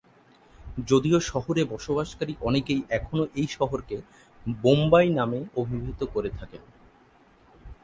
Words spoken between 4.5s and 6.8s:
"বোম্বাই" নামে অভিহিত করে থাকেন।